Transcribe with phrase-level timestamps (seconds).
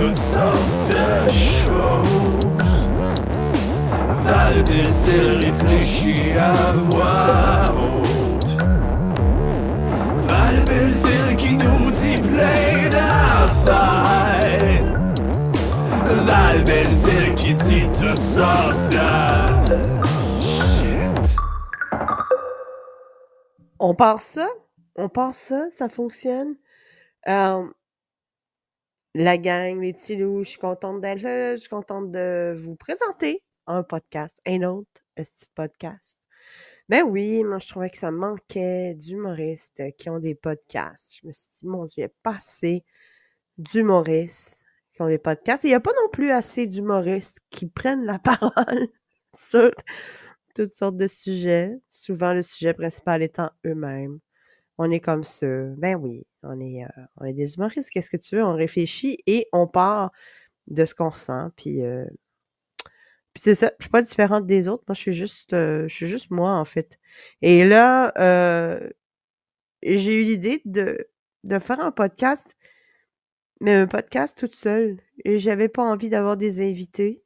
[0.00, 2.86] toutes sortes de choses.
[4.24, 8.56] Val Belzile réfléchit à voix haute.
[10.26, 14.14] Val Belzile qui nous dit plein d'affaires.
[16.24, 18.96] Val Belzile qui dit toutes sortes de
[20.40, 21.36] shit.
[23.78, 24.48] On part ça?
[24.96, 25.68] On part ça?
[25.70, 26.54] Ça fonctionne?
[27.28, 27.64] Euh,
[29.14, 31.52] la gang, les petits loups, je suis contente d'être là.
[31.56, 36.20] Je suis contente de vous présenter un podcast, un autre petit podcast.
[36.88, 41.20] Ben oui, moi je trouvais que ça manquait d'humoristes qui ont des podcasts.
[41.22, 42.84] Je me suis dit, mon Dieu, il n'y a pas assez
[43.58, 44.56] d'humoristes
[44.92, 45.64] qui ont des podcasts.
[45.64, 48.88] Et il n'y a pas non plus assez d'humoristes qui prennent la parole
[49.36, 49.70] sur
[50.54, 51.78] toutes sortes de sujets.
[51.88, 54.18] Souvent, le sujet principal étant eux-mêmes.
[54.78, 55.46] On est comme ça.
[55.76, 57.90] Ben oui, on est, euh, on est des humoristes.
[57.90, 58.44] Qu'est-ce que tu veux?
[58.44, 60.12] On réfléchit et on part
[60.68, 61.50] de ce qu'on ressent.
[61.56, 62.06] Puis, euh,
[63.36, 63.72] c'est ça.
[63.78, 64.84] Je suis pas différente des autres.
[64.88, 65.88] Moi, je suis juste, euh,
[66.30, 66.98] moi, en fait.
[67.42, 68.12] Et là,
[69.82, 70.96] j'ai eu l'idée de,
[71.60, 72.56] faire un podcast,
[73.60, 75.00] mais un podcast toute seule.
[75.24, 77.24] Et j'avais pas envie d'avoir des invités.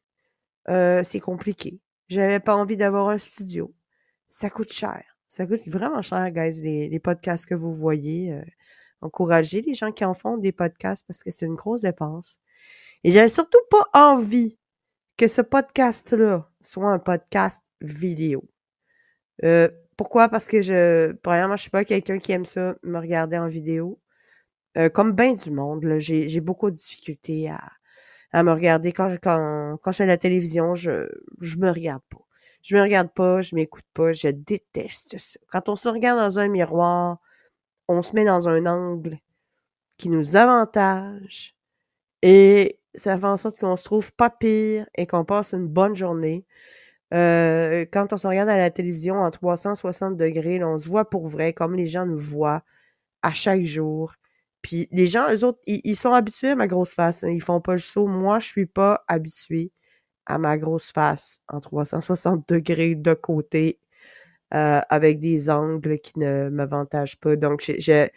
[0.68, 1.80] C'est compliqué.
[2.08, 3.74] J'avais pas envie d'avoir un studio.
[4.28, 5.02] Ça coûte cher.
[5.28, 8.40] Ça coûte vraiment cher, guys, les podcasts que vous voyez.
[9.04, 12.40] Encouragez les gens qui en font des podcasts parce que c'est une grosse dépense.
[13.04, 14.58] Et j'avais surtout pas envie
[15.18, 18.48] que ce podcast-là soit un podcast vidéo.
[19.44, 20.30] Euh, pourquoi?
[20.30, 24.00] Parce que je, premièrement, je suis pas quelqu'un qui aime ça, me regarder en vidéo.
[24.78, 27.50] Euh, comme bien du monde, j'ai, beaucoup de difficultés
[28.32, 28.92] à, me regarder.
[28.92, 31.08] Quand, je- quand, quand fais la télévision, je,
[31.42, 32.24] je me regarde pas.
[32.62, 35.38] Je me regarde pas, je m'écoute pas, je déteste ça.
[35.50, 37.18] Quand on se regarde dans un miroir,
[37.88, 39.18] on se met dans un angle
[39.98, 41.56] qui nous avantage
[42.22, 45.96] et ça fait en sorte qu'on se trouve pas pire et qu'on passe une bonne
[45.96, 46.46] journée.
[47.14, 51.28] Euh, quand on se regarde à la télévision en 360 degrés, on se voit pour
[51.28, 52.62] vrai, comme les gens nous voient
[53.22, 54.14] à chaque jour.
[54.62, 57.24] Puis les gens, eux autres, ils, ils sont habitués à ma grosse face.
[57.24, 58.06] hein, Ils font pas le saut.
[58.06, 59.72] Moi, je suis pas habituée
[60.26, 63.80] à ma grosse face en 360 degrés de côté
[64.54, 67.36] euh, avec des angles qui ne m'avantagent pas.
[67.36, 68.10] Donc, j'ai-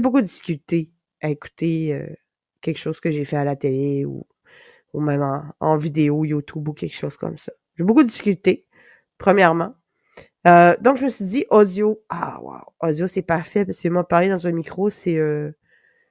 [0.00, 2.06] beaucoup de difficultés à écouter euh,
[2.60, 4.24] quelque chose que j'ai fait à la télé ou,
[4.94, 7.52] ou même en, en vidéo, YouTube ou quelque chose comme ça.
[7.76, 8.66] J'ai beaucoup de difficultés,
[9.18, 9.74] premièrement.
[10.46, 14.06] Euh, donc, je me suis dit, audio, ah, wow, audio, c'est parfait parce que moi,
[14.06, 15.18] parler dans un micro, c'est.
[15.18, 15.50] euh,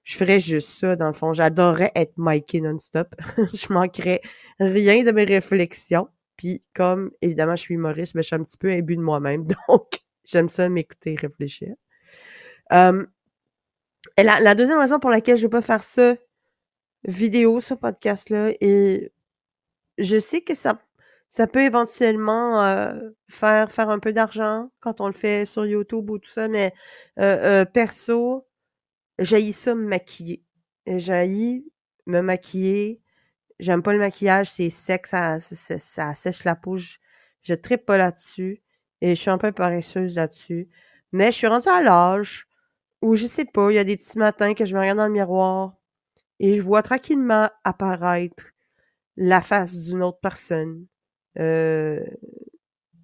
[0.03, 1.33] je ferais juste ça, dans le fond.
[1.33, 3.15] J'adorerais être micé non-stop.
[3.53, 4.21] je manquerais
[4.59, 6.09] rien de mes réflexions.
[6.37, 9.45] Puis, comme, évidemment, je suis humoriste, mais je suis un petit peu imbu de moi-même.
[9.69, 11.75] Donc, j'aime ça m'écouter réfléchir.
[14.17, 16.15] Et la, deuxième raison pour laquelle je ne pas faire ça
[17.03, 19.11] vidéo, ce podcast-là, et
[19.97, 20.75] je sais que ça,
[21.51, 22.93] peut éventuellement euh,
[23.29, 26.73] faire, faire un peu d'argent quand on le fait sur YouTube ou tout ça, mais
[27.19, 28.47] euh, euh, perso,
[29.19, 30.43] j'haïs ça me maquiller.
[30.87, 31.65] J'haïs
[32.07, 33.01] me maquiller.
[33.59, 36.77] J'aime pas le maquillage, c'est sec, ça, ça, ça sèche la peau.
[36.77, 36.97] Je,
[37.41, 38.61] je trippe pas là-dessus.
[39.01, 40.69] Et je suis un peu paresseuse là-dessus.
[41.11, 42.47] Mais je suis rendue à l'âge
[43.01, 45.07] où, je sais pas, il y a des petits matins que je me regarde dans
[45.07, 45.75] le miroir
[46.39, 48.51] et je vois tranquillement apparaître
[49.17, 50.87] la face d'une autre personne.
[51.37, 52.03] Euh,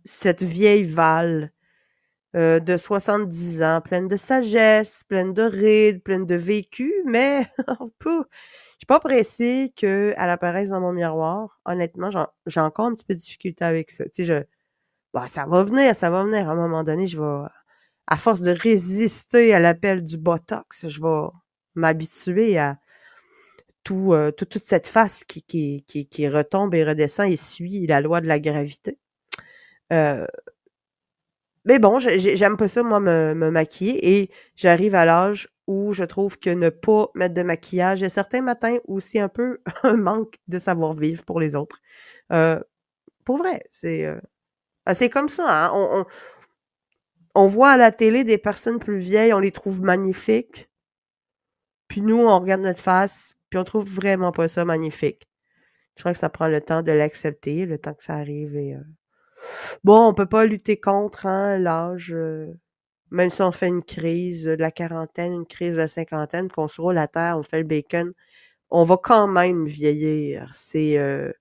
[0.05, 1.51] cette vieille Val
[2.35, 7.45] euh, de 70 ans, pleine de sagesse, pleine de rides, pleine de vécu, mais
[8.91, 11.61] pas pressée qu'elle apparaisse dans mon miroir.
[11.63, 12.09] Honnêtement,
[12.45, 14.03] j'ai encore un petit peu de difficulté avec ça.
[14.09, 14.43] Tu je,
[15.13, 16.49] bah, ça va venir, ça va venir.
[16.49, 17.47] À un moment donné, je vais,
[18.07, 21.27] à force de résister à l'appel du Botox, je vais
[21.75, 22.79] m'habituer à
[23.85, 27.87] tout, euh, tout- toute cette face qui, qui, qui, qui retombe et redescend et suit
[27.87, 28.99] la loi de la gravité.
[29.93, 30.27] Euh,
[31.65, 35.49] mais bon, j'ai- j'ai- j'aime pas ça, moi, me, me maquiller et j'arrive à l'âge
[35.67, 39.59] où je trouve que ne pas mettre de maquillage, a certains matins c'est un peu
[39.83, 41.79] un manque de savoir-vivre pour les autres.
[42.33, 42.59] Euh,
[43.25, 44.19] pour vrai, c'est euh,
[44.87, 45.67] ah, c'est comme ça.
[45.67, 45.71] Hein?
[45.75, 46.05] On, on,
[47.35, 50.69] on voit à la télé des personnes plus vieilles, on les trouve magnifiques.
[51.87, 55.29] Puis nous, on regarde notre face, puis on trouve vraiment pas ça magnifique.
[55.97, 58.55] Je crois que ça prend le temps de l'accepter, le temps que ça arrive.
[58.57, 58.81] Et, euh,
[59.83, 62.13] Bon, on peut pas lutter contre hein, l'âge.
[62.13, 62.53] euh,
[63.11, 66.67] même si on fait une crise de la quarantaine, une crise de la cinquantaine, qu'on
[66.67, 68.13] se roule à terre, on fait le bacon,
[68.69, 70.51] on va quand même vieillir.
[70.55, 71.31] C'est euh,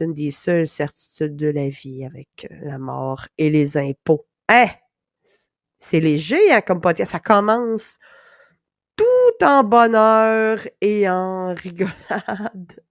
[0.00, 4.26] une des seules certitudes de la vie avec euh, la mort et les impôts.
[4.48, 4.68] Hein?
[5.78, 7.12] C'est léger hein, comme podcast.
[7.12, 7.98] Ça commence
[8.96, 12.82] tout en bonheur et en rigolade.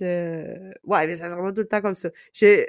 [0.00, 2.10] Ouais, mais ça sera pas tout le temps comme ça.
[2.32, 2.66] Je...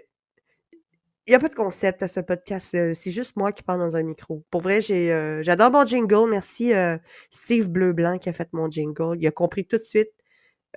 [1.25, 2.75] Il n'y a pas de concept à ce podcast.
[2.94, 4.44] C'est juste moi qui parle dans un micro.
[4.50, 6.30] Pour vrai, j'ai, euh, j'adore mon jingle.
[6.30, 6.98] Merci euh,
[7.30, 9.18] Steve Bleu Blanc qui a fait mon jingle.
[9.20, 10.12] Il a compris tout de suite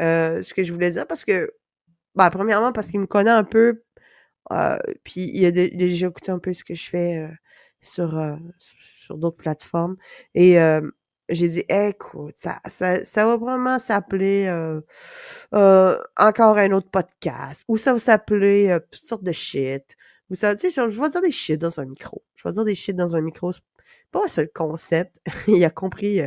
[0.00, 1.52] euh, ce que je voulais dire parce que,
[2.14, 3.82] bah, premièrement, parce qu'il me connaît un peu.
[5.04, 7.28] puis il a déjà écouté un peu ce que je fais
[7.80, 9.96] sur, sur d'autres plateformes.
[10.34, 10.58] Et
[11.28, 14.80] j'ai dit, écoute, ça, ça, ça va vraiment s'appeler euh,
[15.54, 19.96] euh, encore un autre podcast, ou ça va s'appeler euh, toutes sortes de shit.
[20.30, 22.22] Tu sais, je, vais dire des shit dans un micro.
[22.34, 23.52] Je vais dire des shit dans un micro.
[23.52, 23.62] C'est
[24.10, 25.20] pas ça le concept.
[25.48, 26.20] Il a compris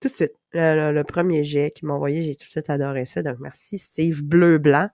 [0.00, 0.34] tout de suite.
[0.52, 3.22] Le, premier jet qu'il m'a envoyé, j'ai tout de suite adoré ça.
[3.22, 4.88] Donc, merci Steve Bleu Blanc.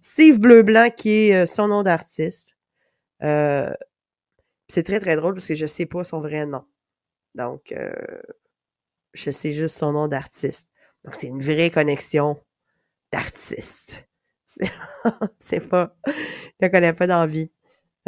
[0.00, 2.56] Steve Bleu Blanc, qui est son nom d'artiste.
[3.20, 6.64] c'est très, très drôle parce que je sais pas son vrai nom.
[7.34, 7.74] Donc,
[9.14, 10.68] je sais juste son nom d'artiste.
[11.04, 12.38] Donc, c'est une vraie connexion
[13.12, 14.04] d'artiste.
[15.38, 15.94] C'est pas.
[16.06, 16.12] Je
[16.62, 17.50] le connais pas dans la vie.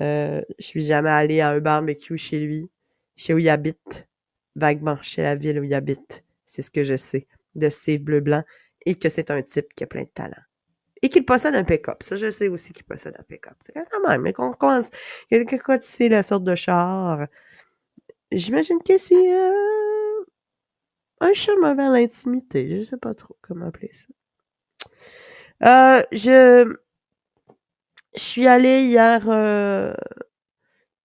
[0.01, 2.71] Euh, je suis jamais allé à un barbecue chez lui,
[3.17, 4.09] chez où il habite.
[4.57, 6.25] Vaguement, chez la ville où il habite.
[6.45, 8.43] C'est ce que je sais de Steve Bleu Blanc
[8.87, 10.43] et que c'est un type qui a plein de talent.
[11.03, 12.03] Et qu'il possède un pick-up.
[12.03, 13.57] Ça, je sais aussi qu'il possède un pick-up.
[13.65, 14.91] C'est quand même, mais qu'on commence.
[15.31, 17.27] Quand tu sais la sorte de char,
[18.33, 19.35] j'imagine que c'est.
[19.35, 20.25] Euh,
[21.21, 22.79] un chemin vers l'intimité.
[22.79, 24.09] Je sais pas trop comment appeler ça.
[25.63, 26.75] Euh, je,
[28.15, 29.25] je suis allée hier.
[29.29, 29.95] Euh,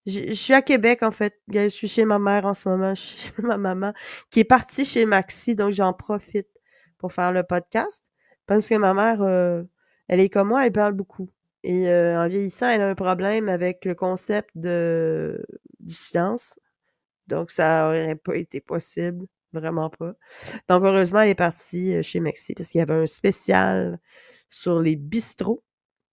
[0.05, 1.39] je, suis à Québec en fait.
[1.51, 2.95] Je suis chez ma mère en ce moment.
[2.95, 3.93] Je suis chez ma maman
[4.31, 6.49] qui est partie chez Maxi, donc j'en profite
[6.97, 8.11] pour faire le podcast
[8.47, 9.63] parce que ma mère, euh,
[10.07, 11.31] elle est comme moi, elle parle beaucoup.
[11.63, 15.43] Et en vieillissant, elle a un problème avec le concept de
[15.79, 16.59] du silence.
[17.27, 19.25] Donc, ça aurait pas été possible
[19.55, 20.13] Vraiment pas.
[20.67, 23.99] Donc, heureusement, elle est partie euh, chez Maxi parce qu'il y avait un spécial
[24.49, 25.63] sur les bistrots,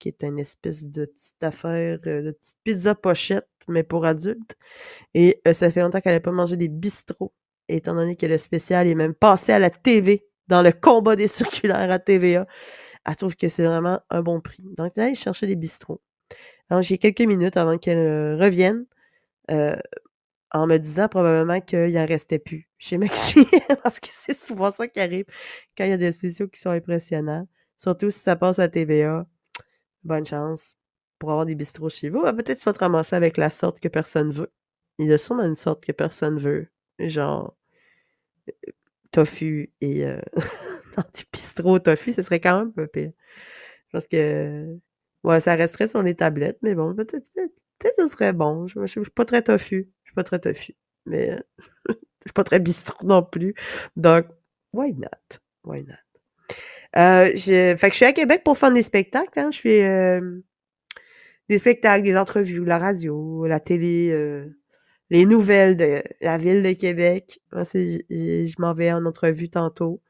[0.02, 4.56] qui est une espèce de petite affaire, euh, de petite pizza pochette, mais pour adultes.
[5.14, 7.32] Et euh, ça fait longtemps qu'elle n'a pas mangé des bistrots.
[7.68, 11.28] étant donné que le spécial est même passé à la TV, dans le combat des
[11.40, 12.46] circulaires à TVA,
[13.06, 14.64] elle trouve que c'est vraiment un bon prix.
[14.76, 16.02] Donc, elle est chercher des bistrots.
[16.68, 18.86] Alors, j'ai quelques minutes avant qu'elle revienne
[19.48, 23.46] en me disant probablement qu'il en restait plus chez Maxi,
[23.84, 25.26] parce que c'est souvent ça qui arrive
[25.76, 27.46] quand il y a des spéciaux qui sont impressionnants.
[27.76, 29.26] Surtout si ça passe à TVA.
[30.04, 30.76] Bonne chance
[31.18, 32.22] pour avoir des bistrots chez vous.
[32.26, 34.52] Ah, peut-être tu vas te ramasser avec la sorte que personne veut.
[34.98, 36.68] Il y a sûrement une sorte que personne veut.
[36.98, 37.56] Genre
[38.48, 38.72] euh,
[39.12, 40.20] tofu et euh,
[41.14, 43.12] des bistrots tofu, ce serait quand même peu pire.
[43.92, 44.78] Parce que
[45.24, 48.66] ouais, ça resterait sur les tablettes, mais bon, peut-être peut-être, ce serait bon.
[48.68, 50.74] Je, je, je suis pas très tofu suis pas très tofu,
[51.06, 51.38] mais euh,
[51.88, 51.94] je
[52.28, 53.54] suis pas très bistrot non plus.
[53.96, 54.26] Donc,
[54.74, 55.38] why not?
[55.64, 55.96] Why not?
[56.96, 59.38] Euh, je, fait que je suis à Québec pour faire des spectacles.
[59.38, 59.50] Hein.
[59.52, 60.40] Je fais euh,
[61.48, 64.48] des spectacles, des entrevues, la radio, la télé, euh,
[65.10, 67.40] les nouvelles de la ville de Québec.
[67.52, 70.02] je m'en vais en entrevue tantôt.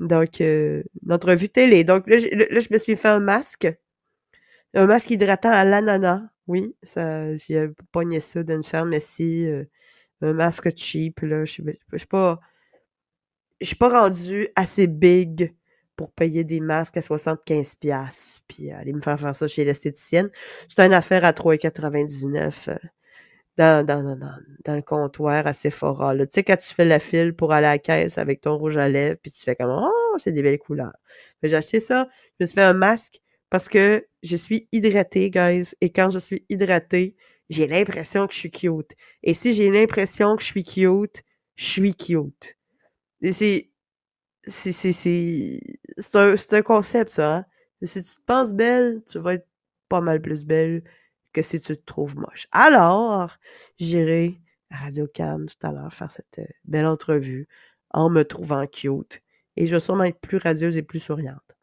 [0.00, 1.84] Donc, euh, une entrevue télé.
[1.84, 3.68] Donc là, je me suis fait un masque.
[4.74, 6.22] Un masque hydratant à l'ananas.
[6.46, 9.48] Oui, ça, j'ai pogné ça d'une pharmacie,
[10.20, 11.44] un masque cheap, là.
[11.44, 12.40] Je suis pas,
[13.60, 15.54] je suis pas rendu assez big
[15.96, 20.30] pour payer des masques à 75$, puis aller me faire faire ça chez l'esthéticienne.
[20.68, 22.76] C'est une affaire à 3,99$ euh,
[23.56, 24.18] dans, dans, dans,
[24.64, 26.14] dans, le comptoir à Sephora.
[26.16, 28.76] Tu sais, quand tu fais la file pour aller à la caisse avec ton rouge
[28.76, 30.92] à lèvres, puis tu fais comme «Oh, c'est des belles couleurs!»
[31.42, 35.74] J'ai acheté ça, je me suis fait un masque parce que je suis hydratée, guys.
[35.80, 37.16] Et quand je suis hydratée,
[37.48, 38.92] j'ai l'impression que je suis cute.
[39.22, 41.22] Et si j'ai l'impression que je suis cute,
[41.54, 42.56] je suis cute.
[43.32, 43.70] c'est,
[44.46, 45.60] c'est, c'est, c'est,
[46.14, 47.36] un, c'est un concept, ça.
[47.36, 47.44] Hein?
[47.82, 49.46] Si tu te penses belle, tu vas être
[49.88, 50.82] pas mal plus belle
[51.32, 52.48] que si tu te trouves moche.
[52.52, 53.36] Alors,
[53.78, 57.46] j'irai à Radio Cannes tout à l'heure faire cette euh, belle entrevue
[57.90, 59.22] en me trouvant cute.
[59.56, 61.56] Et je vais sûrement être plus radieuse et plus souriante.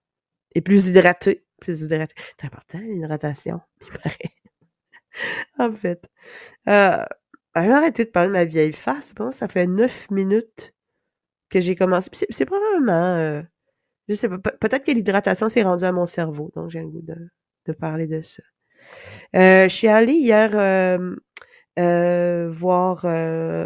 [0.55, 2.13] Et plus hydratée plus hydraté.
[2.39, 3.61] C'est important, l'hydratation,
[5.59, 6.09] en fait.
[6.67, 7.03] Euh,
[7.55, 9.13] j'ai arrêté de parler de ma vieille face.
[9.15, 10.73] Bon, ça fait neuf minutes
[11.53, 12.10] que j'ai commencé.
[12.29, 13.17] C'est probablement.
[13.17, 13.41] Euh,
[14.10, 14.38] je sais pas.
[14.38, 16.51] Peut-être que l'hydratation s'est rendue à mon cerveau.
[16.55, 17.15] Donc, j'ai le goût de,
[17.67, 18.43] de parler de ça.
[19.36, 20.51] Euh, je suis allée hier
[21.79, 23.05] euh, voir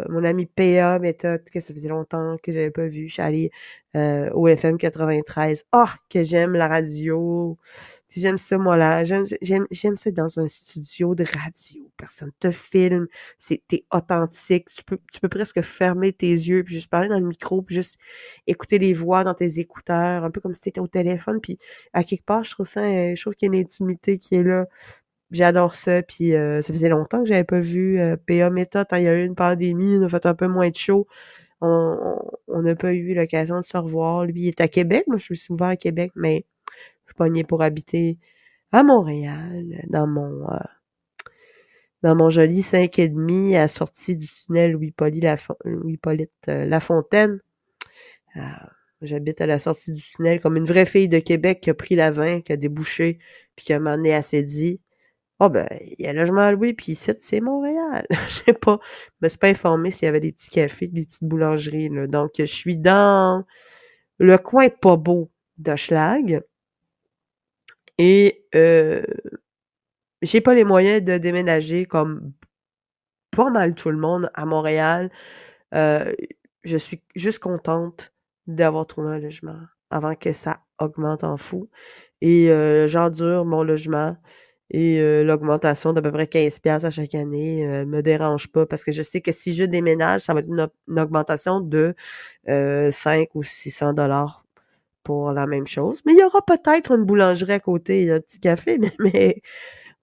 [0.08, 3.08] mon ami PA méthode que ça faisait longtemps que j'avais pas vu.
[3.08, 3.50] Je suis allée
[3.94, 5.64] au FM 93.
[5.72, 7.58] Oh, que j'aime la radio.
[8.16, 9.04] J'aime ça, moi, là.
[9.04, 9.26] J'aime,
[9.96, 11.90] ça dans un studio de radio.
[11.96, 13.06] Personne te filme.
[13.68, 14.68] T'es authentique.
[14.74, 17.74] Tu peux, tu peux presque fermer tes yeux puis juste parler dans le micro puis
[17.76, 18.00] juste
[18.46, 20.24] écouter les voix dans tes écouteurs.
[20.24, 21.58] Un peu comme si t'étais au téléphone puis
[21.92, 24.36] à quelque part, je trouve ça, euh, je trouve qu'il y a une intimité qui
[24.36, 24.66] est là.
[25.30, 28.86] J'adore ça, puis euh, ça faisait longtemps que j'avais pas vu euh, PA Méthode.
[28.90, 31.06] Quand il y a eu une pandémie, on a fait un peu moins de show.
[31.60, 34.24] On n'a pas eu l'occasion de se revoir.
[34.26, 35.04] Lui, il est à Québec.
[35.08, 36.46] Moi, je suis souvent à Québec, mais
[37.18, 38.18] pogné pour habiter
[38.72, 40.56] à Montréal, dans mon euh,
[42.02, 45.26] dans mon joli 5 et demi, à sortie du tunnel Louis-Polyte
[45.64, 45.98] Louis
[46.46, 47.40] Lafontaine.
[49.02, 51.96] J'habite à la sortie du tunnel comme une vraie fille de Québec qui a pris
[51.96, 53.18] la 20, qui a débouché,
[53.56, 54.80] puis qui a mené à dit
[55.40, 58.06] ah ben, il y a logement à louer, puis ici, c'est Montréal.
[58.28, 58.78] Je sais pas.
[58.82, 61.90] Je me suis pas informé s'il y avait des petits cafés, des petites boulangeries.
[62.08, 63.44] Donc, je suis dans
[64.18, 66.42] le coin pas beau d'Hochelag.
[67.98, 69.02] Et euh,
[70.22, 72.32] j'ai pas les moyens de déménager comme
[73.30, 75.10] pas mal tout le monde à Montréal.
[75.74, 76.12] Euh,
[76.64, 78.12] je suis juste contente
[78.46, 81.68] d'avoir trouvé un logement avant que ça augmente en fou.
[82.20, 84.16] Et euh, j'endure mon logement
[84.70, 88.66] et euh, l'augmentation d'à peu près 15 pièces à chaque année euh, me dérange pas
[88.66, 91.94] parce que je sais que si je déménage, ça va être une, augmentation de
[92.48, 94.44] euh, 5 ou 600 dollars
[95.08, 96.02] pour la même chose.
[96.04, 99.40] Mais il y aura peut-être une boulangerie à côté, un petit café, mais,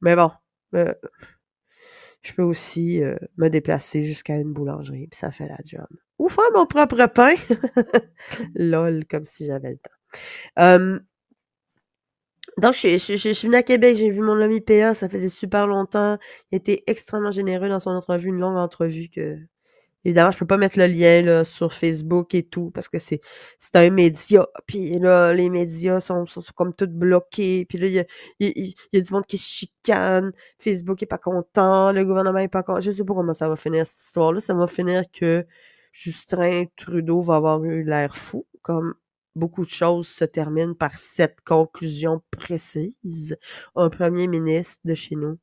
[0.02, 0.32] mais, bon.
[0.74, 0.92] Euh,
[2.24, 5.86] je peux aussi euh, me déplacer jusqu'à une boulangerie, puis ça fait la job.
[6.18, 7.36] Ou faire mon propre pain.
[8.56, 11.04] Lol, comme si j'avais le temps.
[12.58, 15.30] Donc, je, je, je, suis venue à Québec, j'ai vu mon ami PA, ça faisait
[15.30, 16.18] super longtemps.
[16.52, 19.38] Il était extrêmement généreux dans son entrevue, une longue entrevue que,
[20.06, 23.22] évidemment, je peux pas mettre le lien là, sur Facebook et tout, parce que c'est,
[23.60, 24.48] c'est un média.
[24.68, 27.66] Puis là, les médias sont, sont, comme tout bloqués.
[27.66, 28.06] Puis là, il y a,
[28.40, 30.32] il, y a du monde qui chicane.
[30.60, 32.82] Facebook est pas content, le gouvernement est pas content.
[32.82, 34.40] Je sais pas comment ça va finir cette histoire-là.
[34.40, 35.46] Ça va finir que
[35.92, 38.94] Justin Trudeau va avoir eu l'air fou, comme
[39.36, 43.38] beaucoup de choses se terminent par cette conclusion précise.
[43.76, 45.40] Un premier ministre de chez nous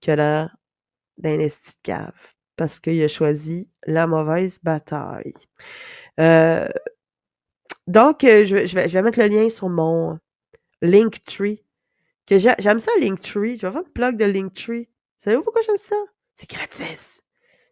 [0.00, 0.56] qui a l'air
[1.18, 1.48] d'un de
[1.82, 5.34] cave parce qu'il a choisi la mauvaise bataille.
[6.20, 6.68] Euh,
[7.86, 10.18] donc, euh, je, vais, mettre le lien sur mon
[10.82, 11.64] Linktree.
[12.26, 13.58] Que j'aime ça, Linktree.
[13.58, 14.88] Je vais faire une plug de Linktree.
[15.18, 15.96] Savez-vous pourquoi j'aime ça?
[16.34, 17.22] C'est gratis.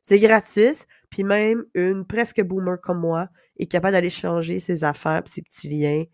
[0.02, 0.86] C'est gratis.
[1.10, 5.68] Puis même une presque boomer comme moi est capable d'aller changer ses affaires ses petits
[5.68, 6.04] liens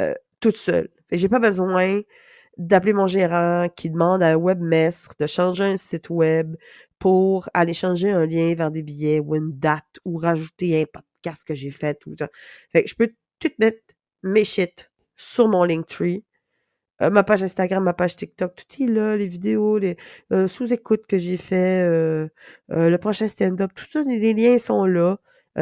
[0.00, 0.88] euh, toute seule.
[1.08, 2.00] Fait j'ai pas besoin
[2.58, 6.56] d'appeler mon gérant qui demande à un webmestre de changer un site web
[6.98, 11.44] pour aller changer un lien vers des billets ou une date ou rajouter un podcast
[11.44, 11.98] que j'ai fait.
[11.98, 12.28] Tout ça.
[12.70, 13.82] Fait que je peux tout mettre
[14.22, 16.24] mes shit sur mon Linktree
[17.02, 19.96] euh, ma page Instagram, ma page TikTok, tout est là, les vidéos, les
[20.32, 22.28] euh, sous-écoutes que j'ai fait, euh,
[22.68, 25.18] le prochain stand-up, tout ça, les liens sont là.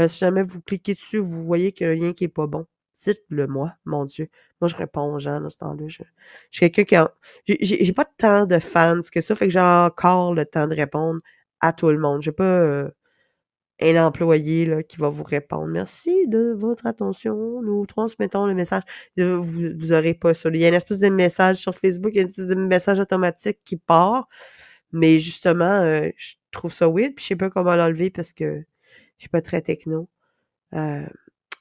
[0.08, 2.46] si jamais vous cliquez dessus, vous voyez qu'il y a un lien qui est pas
[2.46, 2.66] bon.
[2.96, 4.28] Dites-le moi, mon Dieu.
[4.60, 5.88] Moi, je réponds aux gens dans ce temps-là.
[5.88, 6.02] Je,
[6.50, 7.08] je suis quelqu'un
[7.46, 10.74] qui J'ai pas tant de fans que ça, fait que j'ai encore le temps de
[10.74, 11.20] répondre
[11.60, 12.22] à tout le monde.
[12.22, 12.90] J'ai pas
[13.80, 18.82] un employé là, qui va vous répondre Merci de votre attention, nous transmettons le message.
[19.16, 20.50] Vous, vous aurez pas ça.
[20.52, 22.54] Il y a une espèce de message sur Facebook, il y a une espèce de
[22.54, 24.28] message automatique qui part.
[24.92, 28.58] Mais justement, euh, je trouve ça weird, puis je sais pas comment l'enlever parce que
[29.18, 30.08] je suis pas très techno.
[30.74, 31.06] Euh,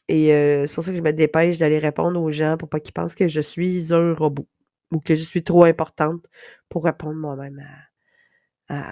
[0.10, 2.80] et euh, c'est pour ça que je me dépêche d'aller répondre aux gens pour pas
[2.80, 4.48] qu'ils pensent que je suis un robot
[4.92, 6.26] ou que je suis trop importante
[6.68, 7.64] pour répondre moi-même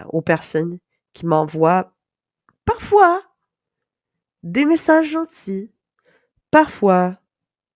[0.09, 0.79] aux personnes
[1.13, 1.93] qui m'envoient
[2.65, 3.24] parfois
[4.43, 5.71] des messages gentils,
[6.51, 7.17] parfois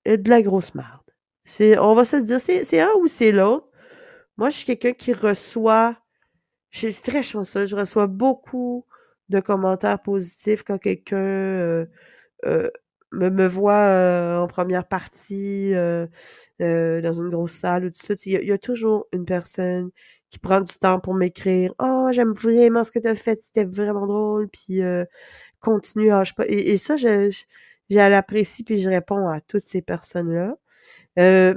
[0.05, 1.01] de la grosse merde.
[1.43, 3.67] C'est, on va se dire, c'est, un ou c'est l'autre.
[4.37, 5.97] Moi, je suis quelqu'un qui reçoit,
[6.69, 8.85] je suis très chanceuse, je reçois beaucoup
[9.29, 11.85] de commentaires positifs quand quelqu'un euh,
[12.45, 12.69] euh,
[13.11, 15.71] me, me voit euh, en première partie
[16.59, 18.13] dans une grosse salle ou tout ça.
[18.25, 19.91] Il y, a toujours une personne
[20.31, 23.65] qui prend du temps pour m'écrire oh j'aime vraiment ce que tu as fait c'était
[23.65, 25.05] vraiment drôle puis euh,
[25.59, 27.29] continue lâche pas et, ça je,
[27.89, 30.57] je l'apprécie puis je réponds à toutes ces personnes là
[31.19, 31.53] euh,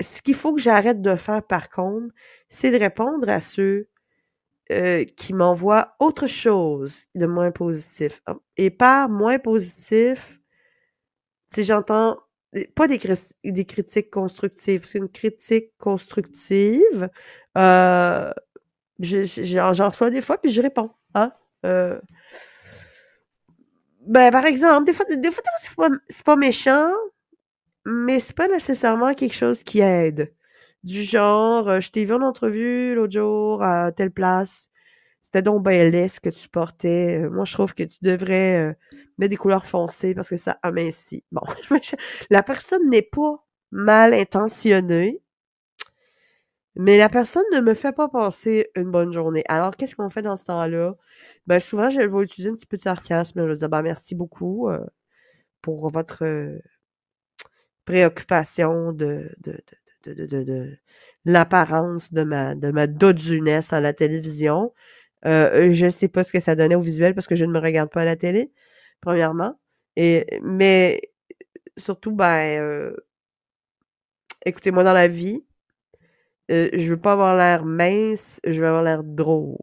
[0.00, 2.14] ce qu'il faut que j'arrête de faire par contre
[2.48, 3.88] c'est de répondre à ceux
[4.72, 8.22] euh, qui m'envoient autre chose de moins positif
[8.56, 10.37] et par moins positif
[11.48, 12.18] si j'entends
[12.74, 12.98] pas des,
[13.64, 17.08] critiques constructives, parce qu'une critique constructive,
[17.56, 18.32] euh,
[19.00, 20.90] j'en reçois des fois, puis je réponds.
[21.14, 21.32] Hein?
[21.66, 22.00] Euh,
[24.06, 25.88] ben, par exemple, des fois, des fois, c'est pas,
[26.24, 26.90] pas méchant,
[27.84, 30.32] mais c'est pas nécessairement quelque chose qui aide.
[30.84, 34.70] Du genre, euh, je t'ai vu en entrevue l'autre jour à telle place.
[35.28, 37.24] C'était donc ben laid ce que tu portais.
[37.24, 38.74] Euh, Moi, je trouve que tu devrais euh,
[39.18, 41.22] mettre des couleurs foncées parce que ça amincit.
[41.32, 41.42] Bon,
[42.30, 45.20] la personne n'est pas mal intentionnée,
[46.76, 49.42] mais la personne ne me fait pas passer une bonne journée.
[49.48, 50.94] Alors, qu'est-ce qu'on fait dans ce temps-là?
[51.46, 53.40] Ben, souvent, je vais utiliser un petit peu de sarcasme.
[53.42, 54.84] Je vais dire, ben, merci beaucoup euh,
[55.62, 56.24] pour votre
[57.84, 59.58] préoccupation de, de,
[60.06, 60.76] de, de
[61.24, 64.72] l'apparence de ma, de ma dodunesse à la télévision.
[65.26, 67.58] Euh, je sais pas ce que ça donnait au visuel parce que je ne me
[67.58, 68.52] regarde pas à la télé,
[69.00, 69.58] premièrement.
[69.96, 71.00] Et, mais
[71.78, 72.96] surtout, ben, euh,
[74.44, 75.44] écoutez-moi dans la vie,
[76.50, 79.58] euh, je veux pas avoir l'air mince, je veux avoir l'air drôle.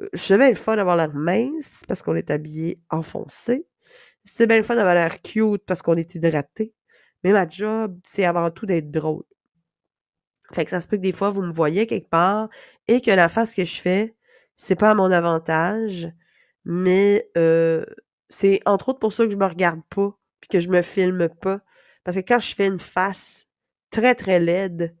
[0.00, 3.66] Euh, C'est bien le fun d'avoir l'air mince parce qu'on est habillé enfoncé.
[4.24, 6.74] C'est bien le fun d'avoir l'air cute parce qu'on est hydraté.
[7.24, 9.24] Mais ma job, c'est avant tout d'être drôle.
[10.52, 12.48] Fait que ça se peut que des fois, vous me voyez quelque part
[12.88, 14.14] et que la face que je fais,
[14.56, 16.08] c'est pas à mon avantage,
[16.64, 17.30] mais
[18.28, 21.28] c'est entre autres pour ça que je me regarde pas puis que je me filme
[21.28, 21.60] pas.
[22.04, 23.46] Parce que quand je fais une face
[23.90, 24.96] très, très laide,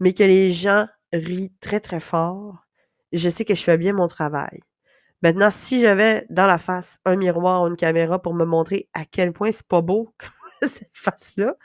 [0.00, 2.64] mais que les gens rient très, très fort,
[3.12, 4.60] je sais que je fais bien mon travail.
[5.22, 9.04] Maintenant, si j'avais dans la face un miroir ou une caméra pour me montrer à
[9.04, 10.14] quel point c'est pas beau
[10.62, 11.56] cette face-là,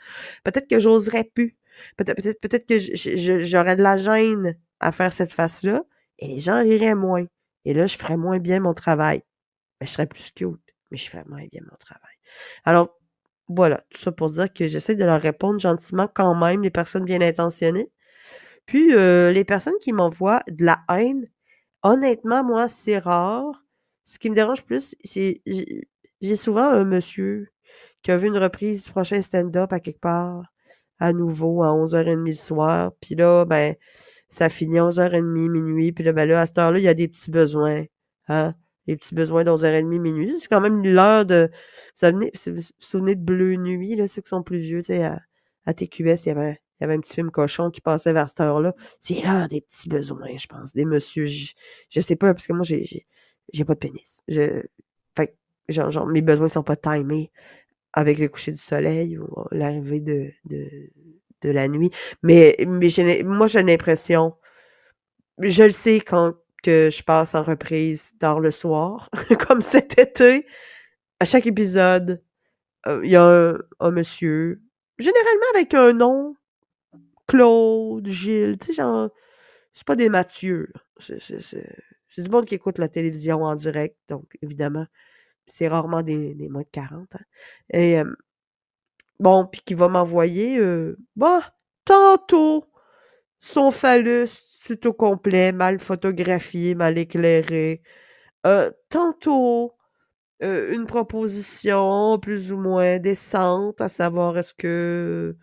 [0.42, 1.56] peut-être que j'oserais plus.
[1.96, 2.78] Peut-être que
[3.44, 5.84] j'aurais de la gêne à faire cette face-là
[6.18, 7.24] et les gens riraient moins.
[7.64, 9.22] Et là, je ferais moins bien mon travail.
[9.80, 12.14] Mais je serais plus cute, mais je ferais moins bien mon travail.
[12.64, 12.98] Alors,
[13.48, 17.04] voilà, tout ça pour dire que j'essaie de leur répondre gentiment quand même, les personnes
[17.04, 17.90] bien intentionnées.
[18.66, 21.28] Puis, euh, les personnes qui m'envoient de la haine,
[21.82, 23.62] honnêtement, moi, c'est rare.
[24.04, 25.42] Ce qui me dérange plus, c'est
[26.20, 27.50] j'ai souvent un monsieur
[28.02, 30.44] qui a vu une reprise du prochain stand-up à quelque part,
[30.98, 32.92] à nouveau, à 11h30 le soir.
[33.00, 33.74] Puis là, ben,
[34.28, 35.92] ça finit à 11h30, minuit.
[35.92, 37.84] Puis là, ben là, à cette heure-là, il y a des petits besoins.
[38.28, 38.54] Hein?
[38.86, 40.38] Les petits besoins d'11h30, minuit.
[40.38, 41.50] C'est quand même l'heure de...
[42.02, 45.20] Vous vous souvenez de Bleu Nuit, là, ceux qui sont plus vieux, tu sais, à,
[45.64, 48.28] à TQS, il y avait il y avait un petit film cochon qui passait vers
[48.28, 48.74] cette heure-là.
[49.00, 51.26] C'est l'heure des petits besoins, je pense, des messieurs.
[51.26, 51.52] Je,
[51.88, 53.06] je sais pas, parce que moi, j'ai,
[53.52, 54.22] j'ai, pas de pénis.
[54.26, 54.62] Je,
[55.16, 55.36] fait
[55.68, 57.30] genre, genre, mes besoins sont pas timés
[57.94, 60.68] avec le coucher du soleil ou l'arrivée de, de,
[61.42, 61.90] de la nuit.
[62.22, 62.88] Mais, mais
[63.24, 64.36] moi, j'ai l'impression,
[65.38, 69.10] je le sais quand que je passe en reprise tard le soir,
[69.48, 70.46] comme cet été,
[71.20, 72.22] à chaque épisode,
[72.86, 74.62] euh, il y a un, un monsieur,
[74.98, 76.36] généralement avec un nom
[77.28, 79.10] Claude, Gilles, tu sais, genre,
[79.74, 84.86] c'est pas des Mathieu, c'est du monde qui écoute la télévision en direct, donc évidemment,
[85.46, 87.08] c'est rarement des, des moins de 40.
[87.14, 87.18] Hein.
[87.72, 87.96] Et
[89.20, 90.60] bon, puis qui va m'envoyer,
[91.16, 91.40] bah,
[91.84, 92.66] tantôt,
[93.40, 94.28] son phallus
[94.66, 97.82] tout au complet, mal photographié, mal éclairé.
[98.46, 99.74] Euh, tantôt,
[100.42, 105.36] euh, une proposition plus ou moins décente, à savoir est-ce que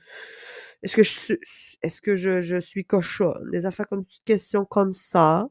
[0.84, 1.40] je suis
[1.84, 5.48] est-ce que je suis cochonne, des affaires comme des questions comme ça,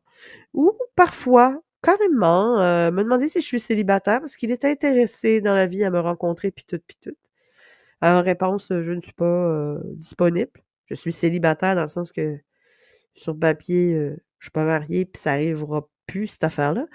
[0.54, 5.54] ou parfois carrément euh, me demander si je suis célibataire parce qu'il est intéressé dans
[5.54, 7.16] la vie à me rencontrer puis tout puis tout.
[8.02, 10.52] En réponse, euh, je ne suis pas euh, disponible.
[10.86, 12.38] Je suis célibataire dans le sens que
[13.14, 16.86] sur papier, euh, je suis pas mariée puis ça arrivera plus cette affaire-là.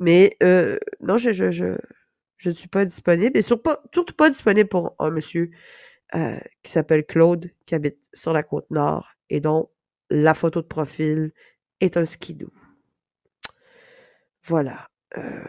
[0.00, 3.36] Mais euh, non, je, ne suis pas disponible.
[3.36, 5.50] Et surtout pas, surtout pas disponible pour un monsieur
[6.14, 9.70] euh, qui s'appelle Claude, qui habite sur la côte nord et dont
[10.10, 11.32] la photo de profil
[11.80, 12.50] est un skidoo.
[14.46, 14.88] Voilà.
[15.18, 15.44] Euh,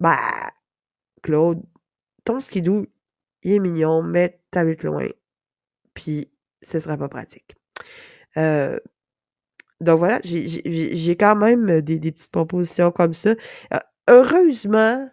[0.00, 0.50] bah,
[1.22, 1.62] Claude,
[2.24, 2.86] ton skidoo,
[3.42, 5.08] il est mignon, mais t'habites loin.
[5.94, 6.30] Puis,
[6.62, 7.56] ce serait pas pratique.
[8.36, 8.78] Euh,
[9.80, 13.30] donc voilà, j'ai- quand même des, des petites propositions comme ça.
[13.72, 15.08] Euh, heureusement,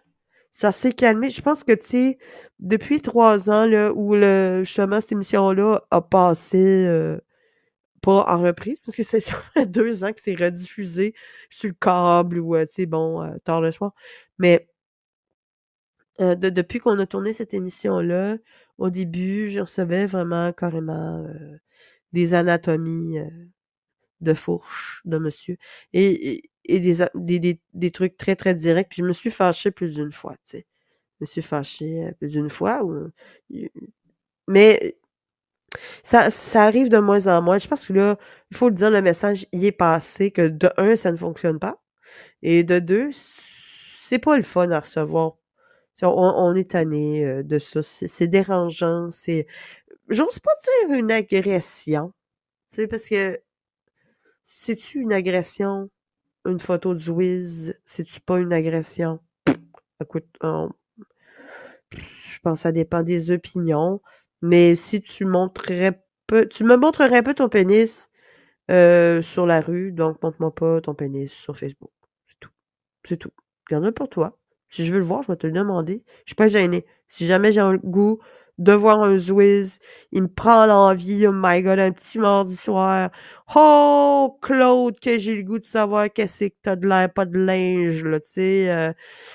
[0.52, 1.30] ça s'est calmé.
[1.30, 2.18] Je pense que, tu sais,
[2.60, 7.18] depuis trois ans, là, où le, justement, cette émission-là a passé, euh,
[8.02, 11.14] pas en reprise, parce que ça fait deux ans que c'est rediffusé
[11.50, 13.94] sur le câble ou, euh, tu sais, bon, euh, tard le soir.
[14.38, 14.68] Mais
[16.20, 18.36] euh, de- depuis qu'on a tourné cette émission-là,
[18.78, 21.26] au début, je recevais vraiment carrément
[22.12, 23.18] des anatomies
[24.20, 25.56] de fourche de monsieur
[25.92, 28.88] et, et, des, des, des, des trucs très, très directs.
[28.90, 30.66] Puis je me suis fâchée plus d'une fois, tu sais.
[31.20, 32.82] Je me suis fâchée plus d'une fois.
[34.48, 34.96] Mais
[36.02, 37.58] ça, ça arrive de moins en moins.
[37.58, 38.16] Je pense que là,
[38.50, 41.58] il faut le dire, le message y est passé, que de un, ça ne fonctionne
[41.58, 41.82] pas.
[42.42, 45.36] Et de deux, c'est pas le fun à recevoir.
[46.02, 47.82] On, on est tanné euh, de ça.
[47.82, 49.10] C'est dérangeant.
[49.10, 49.46] C'est.
[50.08, 50.50] J'ose pas
[50.88, 52.12] dire une agression.
[52.70, 53.40] Tu sais, parce que
[54.44, 55.90] c'est-tu une agression?
[56.44, 59.20] Une photo de Wiz, c'est-tu pas une agression?
[60.02, 64.00] Écoute, je pense que ça dépend des opinions.
[64.42, 68.08] Mais si tu montrerais peu, tu me montrerais pas ton pénis
[68.70, 71.90] euh, sur la rue, donc montre-moi pas ton pénis sur Facebook.
[72.28, 72.50] C'est tout.
[73.04, 73.32] C'est tout.
[73.70, 74.38] Il y en a pour toi.
[74.68, 76.04] Si je veux le voir, je vais te le demander.
[76.24, 76.86] Je suis pas gênée.
[77.08, 78.20] Si jamais j'ai un goût
[78.58, 79.78] de voir un Zwiz,
[80.12, 83.10] il me prend l'envie, oh my god, un petit mardi soir.
[83.54, 87.38] Oh, Claude, que j'ai le goût de savoir qu'est-ce que t'as de l'air, pas de
[87.38, 88.70] linge, là, tu sais.
[88.70, 88.92] Euh,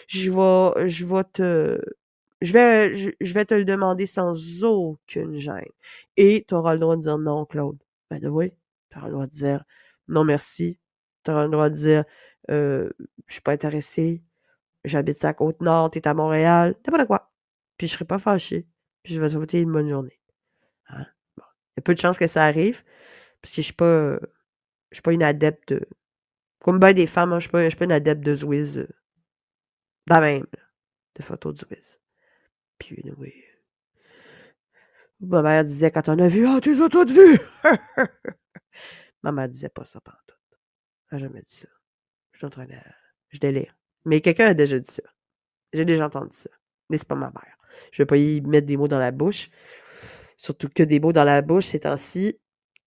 [0.07, 1.79] je vais, je vais te,
[2.41, 5.63] je vais, je, vais te le demander sans aucune gêne.
[6.17, 7.77] Et tu auras le droit de dire non, Claude.
[8.09, 8.51] Ben oui,
[8.89, 9.63] tu auras le droit de dire
[10.07, 10.79] non merci.
[11.23, 12.03] Tu auras le droit de dire
[12.51, 12.89] euh,
[13.27, 14.23] je suis pas intéressé.
[14.85, 17.31] J'habite à Côte-Nord, t'es à Montréal, de quoi.
[17.77, 18.67] Puis je serai pas fâché.
[19.03, 20.19] Puis je vais te souhaiter une bonne journée.
[20.89, 21.05] Hein?
[21.37, 21.43] Bon.
[21.75, 22.83] Il y a peu de chances que ça arrive.
[23.41, 24.19] Parce que je suis pas.
[24.91, 25.85] Je suis pas une adepte de.
[26.59, 28.77] Comme ben des femmes, hein, je suis pas, je suis pas une adepte de Zwiz.
[28.77, 28.87] Euh,
[30.09, 30.45] même,
[31.15, 31.99] de photos de Zwiz.
[32.77, 33.33] Puis, oui.
[35.19, 37.39] Ma mère disait quand on a vu, ah, oh, tu as toutes vues!
[39.23, 40.35] ma mère disait pas ça pendant tout.
[41.11, 41.67] Elle n'a jamais dit ça.
[42.31, 42.73] Je suis en train de.
[43.29, 43.75] Je délire.
[44.05, 45.03] Mais quelqu'un a déjà dit ça.
[45.73, 46.49] J'ai déjà entendu ça.
[46.89, 47.57] Mais c'est pas ma mère.
[47.91, 49.49] Je vais pas y mettre des mots dans la bouche.
[50.37, 52.39] Surtout que des mots dans la bouche ces temps-ci.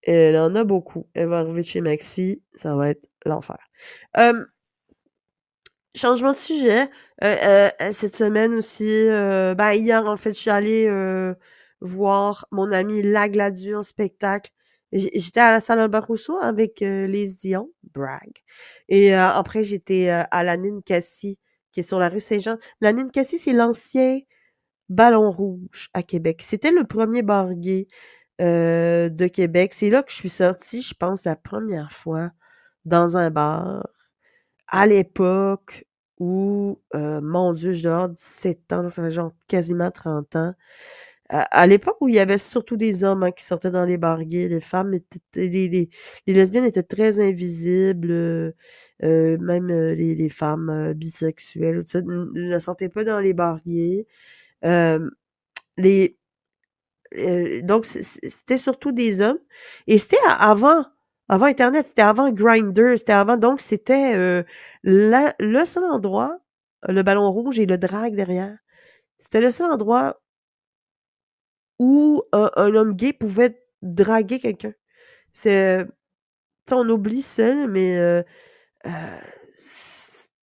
[0.03, 1.09] Elle en a beaucoup.
[1.15, 2.43] Elle va arriver chez Maxi.
[2.55, 3.59] Ça va être l'enfer.
[4.17, 4.45] Euh,
[5.97, 6.83] Changement de sujet.
[6.83, 6.87] Euh,
[7.25, 9.07] euh, euh, cette semaine aussi,
[9.57, 10.89] ben hier en fait, je suis allée
[11.81, 14.53] voir mon ami Lagladu en spectacle.
[14.93, 18.31] J'étais à la salle Albert Rousseau avec les Dion, brag.
[18.89, 21.39] Et après, j'étais à la Ninkasi,
[21.73, 22.57] qui est sur la rue Saint-Jean.
[22.81, 24.21] La Ninkasi, c'est l'ancien
[24.89, 26.43] Ballon Rouge à Québec.
[26.43, 27.87] C'était le premier bar gay
[28.39, 29.75] de Québec.
[29.75, 32.31] C'est là que je suis sortie, je pense, la première fois
[32.85, 33.87] dans un bar
[34.71, 35.87] à l'époque
[36.19, 40.55] où, euh, mon Dieu, genre 17 ans, ça fait genre quasiment 30 ans.
[41.31, 44.49] À, l'époque où il y avait surtout des hommes hein, qui sortaient dans les barguets,
[44.49, 45.89] les femmes étaient, les, les,
[46.27, 48.53] lesbiennes étaient très invisibles, euh,
[49.05, 54.07] euh même les, les, femmes bisexuelles ne sortaient pas dans les barguets.
[55.77, 56.19] les,
[57.63, 59.39] donc c'était surtout des hommes
[59.87, 60.85] et c'était avant
[61.31, 64.43] avant Internet, c'était avant Grinder, c'était avant, donc c'était euh,
[64.83, 66.41] le seul endroit,
[66.89, 68.59] le ballon rouge et le drag derrière,
[69.19, 70.21] c'était le seul endroit
[71.79, 74.73] où un, homme gay pouvait draguer quelqu'un.
[75.33, 75.87] C'est,
[76.73, 78.23] on oublie ça, mais euh,
[78.87, 79.21] euh,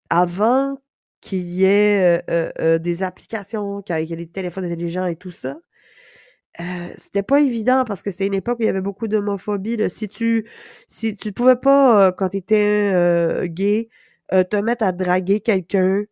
[0.08, 0.78] avant
[1.20, 2.22] qu'il y ait
[2.78, 5.58] des applications, qu'il y ait des téléphones intelligents et tout ça,
[6.60, 9.88] euh, c'était pas évident parce que c'était une époque où il y avait beaucoup d'homophobie.
[9.90, 10.48] Si tu
[10.88, 13.88] si tu pouvais pas, euh, quand tu étais euh, gay,
[14.30, 16.04] te mettre à draguer quelqu'un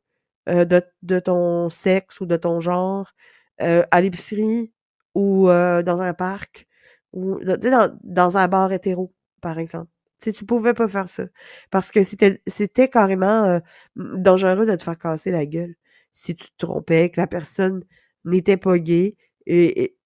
[0.47, 3.13] de, de ton sexe ou de ton genre
[3.59, 4.73] à l'épicerie
[5.15, 6.67] ou dans un parc
[7.13, 9.91] ou dans, dans un bar hétéro, par exemple.
[10.23, 11.25] Si tu pouvais pas faire ça.
[11.71, 13.61] Parce que c'était c'était carrément
[13.97, 15.75] dangereux de te faire casser la gueule.
[16.13, 17.85] Si tu te trompais, que la personne
[18.25, 19.97] n'était pas gay et, et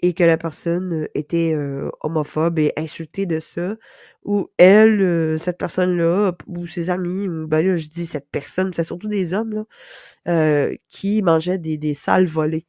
[0.00, 1.56] que la personne était
[2.00, 3.76] homophobe et insultée de ça,
[4.24, 8.84] ou elle, cette personne-là, ou ses amis, ou ben là, je dis cette personne, c'est
[8.84, 9.66] surtout des hommes,
[10.26, 12.66] là, qui mangeaient des, des salles volées.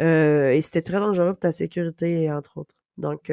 [0.00, 2.76] et c'était très dangereux pour ta sécurité, entre autres.
[2.96, 3.30] Donc,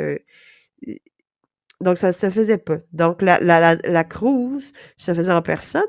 [1.81, 2.79] donc ça se faisait pas.
[2.93, 5.83] Donc, la, la, la, la cruise se faisait en personne.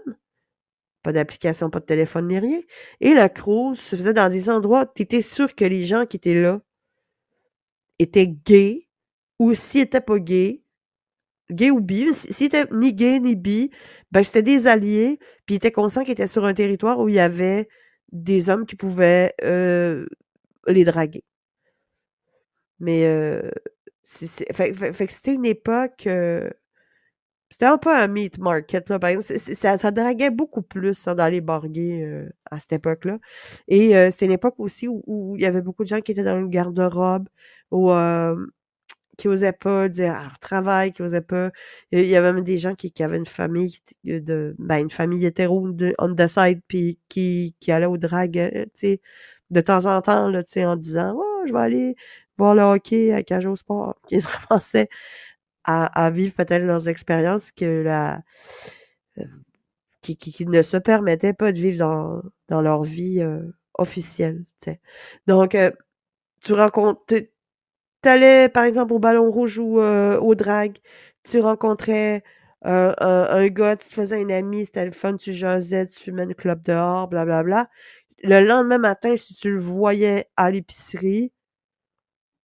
[1.03, 2.61] Pas d'application, pas de téléphone ni rien.
[3.01, 6.07] Et la cruise se faisait dans des endroits où tu étais sûr que les gens
[6.07, 6.61] qui étaient là
[8.03, 8.89] était gay
[9.39, 10.63] ou s'il était pas gay,
[11.51, 13.71] gay ou bi, s'il était ni gay ni bi,
[14.13, 17.15] ben c'était des alliés, puis il était conscient qu'il était sur un territoire où il
[17.17, 17.69] y avait
[18.13, 20.07] des hommes qui pouvaient euh,
[20.67, 21.25] les draguer.
[22.79, 23.51] Mais euh,
[24.05, 26.07] fait, que c'était une époque.
[26.07, 26.51] Euh,
[27.51, 29.39] c'était un peu un meat market, là, par exemple.
[29.39, 33.19] Ça, ça, draguait beaucoup plus hein, dans les barguets à cette époque-là.
[33.69, 36.41] Et c'était une époque aussi où, il y avait beaucoup de gens qui étaient dans
[36.41, 37.29] le garde-robe,
[37.73, 37.91] ou
[39.21, 41.51] qui osaient pas dire leur travail, qui osaient pas.
[41.93, 45.71] Il y avait même des gens qui, avaient une famille de ben, une famille hétéro
[45.73, 49.01] de, on the side, puis qui, qui allaient au drag, tu sais,
[49.51, 51.97] de temps en temps, là, tu sais, en disant Oh, je vais aller
[52.39, 54.29] voir le hockey à Cage Sport, qui se
[55.65, 58.23] à, à vivre peut-être leurs expériences que la
[60.01, 63.43] qui, qui, qui ne se permettaient pas de vivre dans, dans leur vie euh,
[63.75, 64.45] officielle.
[65.27, 65.71] Donc, euh,
[66.43, 67.29] tu rencontres, tu
[68.05, 70.79] allais par exemple au Ballon Rouge ou euh, au drag,
[71.25, 72.23] tu rencontrais
[72.67, 76.01] euh, un, un gars, tu te faisais un ami, c'était le fun, tu jasais, tu
[76.01, 77.69] fumais une club dehors, blablabla.
[78.23, 81.33] Le lendemain matin, si tu le voyais à l'épicerie,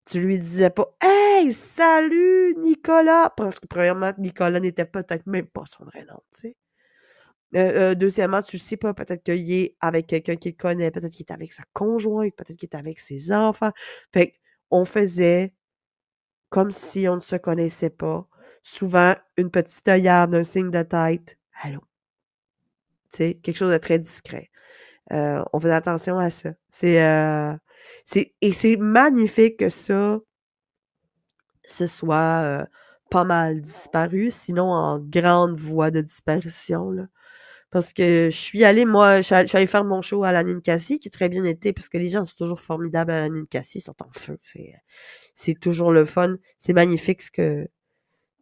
[0.06, 3.30] tu lui disais pas Hey, salut Nicolas!
[3.36, 6.56] Parce que premièrement, Nicolas n'était peut-être même pas son vrai nom, tu sais.
[7.54, 11.26] Euh, euh, deuxièmement, tu sais pas, peut-être qu'il est avec quelqu'un qu'il connaît, peut-être qu'il
[11.28, 13.72] est avec sa conjointe, peut-être qu'il est avec ses enfants.
[14.12, 14.34] Fait
[14.70, 15.54] on faisait
[16.50, 18.26] comme si on ne se connaissait pas.
[18.62, 21.38] Souvent, une petite œillade, un signe de tête.
[21.62, 21.80] Allô?
[23.12, 24.50] Tu sais, quelque chose de très discret.
[25.12, 26.50] Euh, on faisait attention à ça.
[26.68, 26.98] C'est,
[28.40, 30.20] et c'est magnifique que ça,
[31.66, 32.64] ce soit euh,
[33.10, 37.06] pas mal disparu, sinon en grande voie de disparition, là.
[37.70, 40.98] Parce que je suis allée, moi, je suis allée faire mon show à la Ninkasi,
[41.00, 43.82] qui très bien été, parce que les gens sont toujours formidables à la Ninkasi, ils
[43.82, 44.38] sont en feu.
[44.44, 44.74] C'est,
[45.34, 46.36] c'est toujours le fun.
[46.58, 47.68] C'est magnifique ce que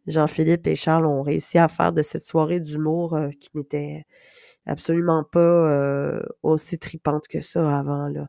[0.07, 4.05] Jean-Philippe et Charles ont réussi à faire de cette soirée d'humour euh, qui n'était
[4.65, 8.27] absolument pas euh, aussi tripante que ça avant, là.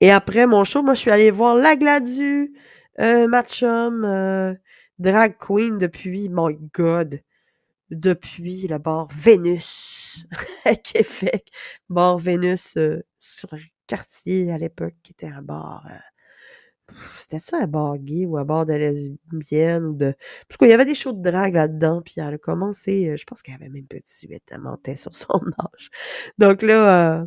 [0.00, 2.54] Et après mon show, moi, je suis allée voir La Gladu,
[3.00, 4.54] euh, ma chum, euh,
[4.98, 7.20] drag queen depuis, my God,
[7.90, 10.26] depuis le bar Vénus
[10.64, 11.50] à Québec.
[11.88, 15.86] Bar Vénus euh, sur le quartier à l'époque, qui était un bar...
[15.90, 15.94] euh,
[17.16, 20.14] c'était ça un bar gay ou un bar de lesbiennes ou de...
[20.48, 23.24] Parce qu'il y avait des shows de drague là-dedans, puis elle a commencé, euh, je
[23.24, 25.28] pense qu'elle avait même pas 18, elle mentait sur son
[25.60, 25.90] âge.
[26.38, 27.26] Donc là, euh,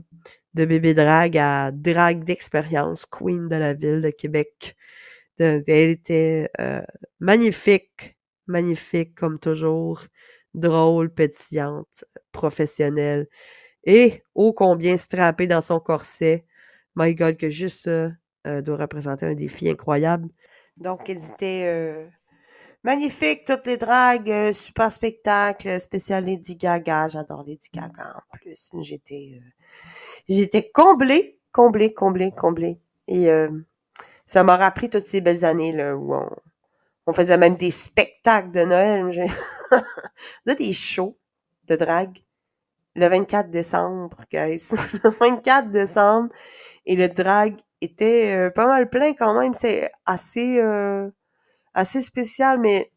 [0.54, 4.76] de bébé drague à drague d'expérience, queen de la ville de Québec.
[5.40, 6.82] Elle était euh,
[7.20, 10.02] magnifique, magnifique comme toujours,
[10.54, 13.28] drôle, pétillante, professionnelle
[13.84, 16.46] et ô combien strappée dans son corset.
[16.96, 18.12] My God, que juste ça
[18.46, 20.30] euh, doit représenter un défi incroyable.
[20.78, 22.08] Donc, elles étaient
[22.86, 27.08] euh, magnifiques, toutes les dragues, euh, super spectacle, spécial Lady Gaga.
[27.08, 28.72] J'adore Lady Gaga en plus.
[28.82, 29.50] J'étais euh,
[30.30, 32.80] j'étais comblée, comblée, comblée, comblée.
[33.08, 33.50] Et euh,
[34.26, 36.30] ça m'a rappelé toutes ces belles années là, où on,
[37.08, 39.04] on faisait même des spectacles de Noël.
[39.04, 39.12] On
[40.46, 41.18] faisait des shows
[41.68, 42.20] de drague
[42.96, 44.72] le 24 décembre, guys.
[45.04, 46.30] le 24 décembre.
[46.86, 49.54] Et le drag était euh, pas mal plein quand même.
[49.54, 51.10] C'est assez, euh,
[51.74, 52.92] assez spécial, mais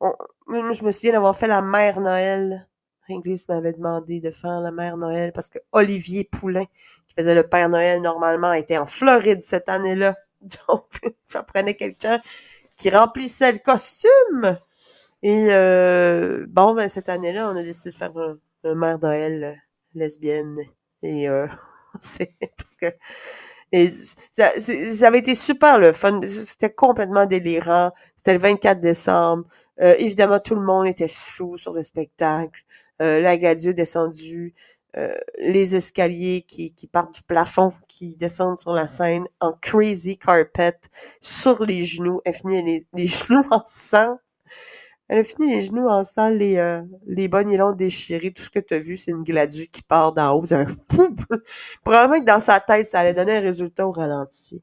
[0.00, 0.14] on-
[0.48, 2.68] je me souviens d'avoir fait la mère Noël.
[3.08, 6.64] Inglis m'avait demandé de faire la mère Noël parce que Olivier Poulain,
[7.06, 10.16] qui faisait le Père Noël normalement, était en Floride cette année-là.
[10.68, 10.86] Donc,
[11.28, 12.20] ça prenait quelqu'un
[12.76, 14.58] qui remplissait le costume.
[15.22, 19.44] Et euh, bon, ben cette année-là, on a décidé de faire un, un mère Noël
[19.44, 19.54] euh,
[19.94, 20.58] lesbienne.
[21.02, 21.46] Et euh,
[22.00, 22.86] c'est parce que
[23.72, 23.88] et
[24.30, 26.20] ça, ça avait été super le fun.
[26.24, 27.92] C'était complètement délirant.
[28.16, 29.44] C'était le 24 décembre.
[29.80, 32.64] Euh, évidemment, tout le monde était sous sur le spectacle.
[33.00, 34.54] Euh, la Gladieux descendue.
[34.96, 40.18] Euh, les escaliers qui, qui partent du plafond, qui descendent sur la scène en crazy
[40.18, 40.76] carpet,
[41.20, 42.20] sur les genoux.
[42.24, 44.18] Elle finit les, les genoux en sang.
[45.10, 48.32] Elle a fini les genoux en sang, les, euh, les nylons déchirés.
[48.32, 50.44] Tout ce que tu as vu, c'est une gladue qui part d'en haut.
[50.88, 51.10] Pouf!
[51.84, 54.62] Probablement que dans sa tête, ça allait donner un résultat au ralenti.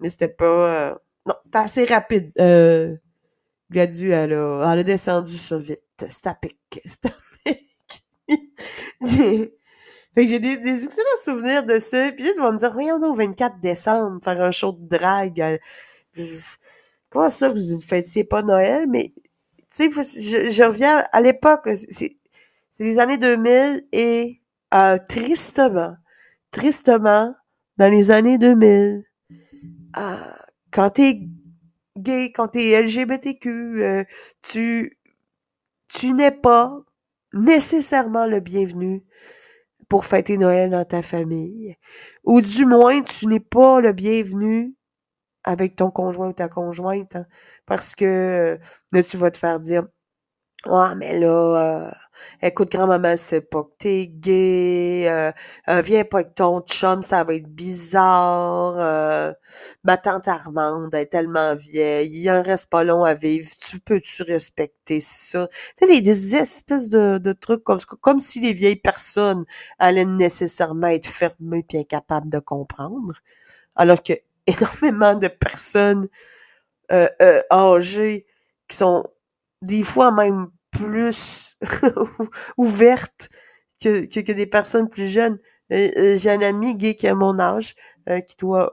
[0.00, 0.44] Mais c'était pas...
[0.46, 0.94] euh,
[1.26, 2.32] Non, c'était assez rapide.
[2.40, 2.96] Euh,
[3.70, 5.84] Gladue, elle a, elle a descendu ça vite.
[6.08, 6.58] C'était à pic.
[9.02, 9.54] J'ai-
[10.14, 12.12] fait que j'ai des, des excellents souvenirs de ça.
[12.12, 15.60] Puis là, tu vas me dire, voyons donc, 24 décembre, faire un show de drague.
[17.10, 18.86] Comment ça, vous vous fêtiez pas Noël?
[18.88, 19.12] Mais,
[19.70, 22.16] tu sais, je, reviens à l'époque, c'est
[22.78, 24.40] les années 2000 et
[24.74, 25.96] euh, tristement,
[26.50, 27.34] tristement,
[27.76, 29.04] dans les années 2000,
[29.96, 30.16] euh,
[30.70, 31.20] quand t'es
[31.96, 34.04] gay, quand t'es LGBTQ, euh,
[34.42, 34.98] tu,
[35.88, 36.80] tu n'es pas
[37.32, 39.04] nécessairement le bienvenu
[39.88, 41.76] pour fêter Noël dans ta famille.
[42.24, 44.74] Ou du moins, tu n'es pas le bienvenu
[45.44, 47.16] avec ton conjoint ou ta conjointe.
[47.16, 47.26] hein,
[47.70, 48.58] parce que euh,
[48.92, 49.84] là, tu vas te faire dire
[50.66, 51.28] Ah, mais là,
[51.88, 51.92] euh,
[52.42, 55.32] écoute, grand-maman, c'est pas que t'es gay, euh,
[55.68, 59.32] euh, viens pas avec ton chum, ça va être bizarre, euh,
[59.84, 64.24] ma tante Armande est tellement vieille, il en reste pas long à vivre, tu peux-tu
[64.24, 65.48] respecter ça?
[65.78, 69.44] Tu des espèces de, trucs comme, comme si les vieilles personnes
[69.78, 73.14] allaient nécessairement être fermées puis incapables de comprendre,
[73.76, 74.14] alors que
[74.48, 76.08] énormément de personnes
[76.92, 78.20] euh, euh,
[78.68, 79.04] qui sont
[79.62, 81.56] des fois même plus
[82.56, 83.28] ouverte
[83.82, 85.38] que, que, des personnes plus jeunes.
[85.72, 87.74] Euh, euh, j'ai un ami gay qui a mon âge,
[88.26, 88.72] qui doit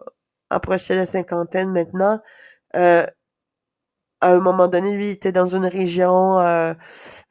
[0.49, 2.19] approcher la cinquantaine maintenant.
[2.73, 3.07] à
[4.21, 6.37] un moment donné, lui, il était dans une région,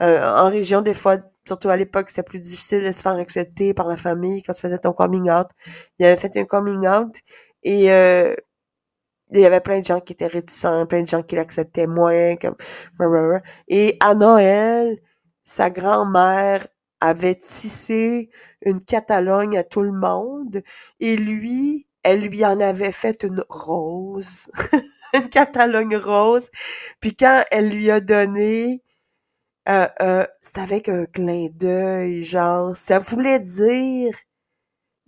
[0.00, 3.88] en région, des fois, surtout à l'époque, c'était plus difficile de se faire accepter par
[3.88, 5.48] la famille quand tu faisais ton coming out.
[5.98, 7.16] Il avait fait un coming out
[7.64, 7.90] et
[9.32, 12.36] il y avait plein de gens qui étaient réticents, plein de gens qui l'acceptaient moins,
[12.36, 12.56] comme
[13.68, 14.98] et à Noël,
[15.44, 16.66] sa grand-mère
[17.00, 18.30] avait tissé
[18.62, 20.62] une Catalogne à tout le monde
[21.00, 24.50] et lui, elle lui en avait fait une rose,
[25.14, 26.50] une Catalogne rose.
[27.00, 28.82] Puis quand elle lui a donné,
[29.68, 34.14] euh, euh, c'était avec un clin d'œil, genre, ça voulait dire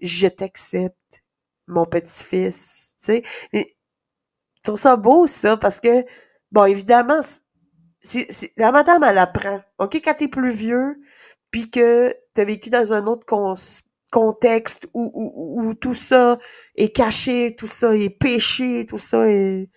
[0.01, 1.23] je t'accepte,
[1.67, 3.78] mon petit-fils, tu sais.
[4.69, 6.05] Trouve ça beau, ça, parce que,
[6.53, 7.23] bon, évidemment,
[8.59, 9.63] la madame, elle apprend.
[9.79, 11.01] OK, quand t'es plus vieux,
[11.51, 13.25] puis que t'as vécu dans un autre
[14.11, 16.37] contexte où, tout ça
[16.77, 19.71] est caché, tout ça est péché, tout ça est...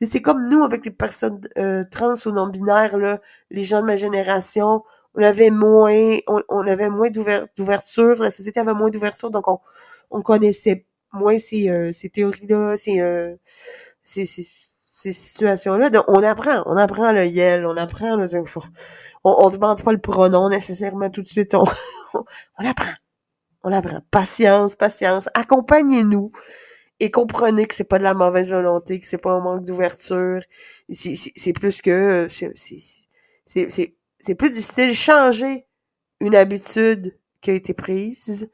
[0.00, 3.96] C'est comme nous avec les personnes euh, trans ou non-binaires, là, les gens de ma
[3.96, 4.82] génération,
[5.14, 9.58] on avait moins, on, avait moins d'ouverture, la société avait moins d'ouverture, donc on,
[10.10, 13.34] on connaissait moins ces, euh, ces théories-là, ces, euh,
[14.08, 15.90] ces, ces, situations-là.
[16.08, 18.26] On apprend, on apprend le yel, on apprend le,
[19.24, 21.64] on, on demande pas le pronom nécessairement tout de suite, on,
[22.14, 22.92] on apprend.
[23.62, 24.00] On apprend.
[24.10, 25.28] Patience, patience.
[25.34, 26.32] Accompagnez-nous
[27.00, 30.40] et comprenez que c'est pas de la mauvaise volonté, que c'est pas un manque d'ouverture.
[30.90, 35.66] C'est plus que c'est plus difficile changer
[36.20, 38.48] une habitude qui a été prise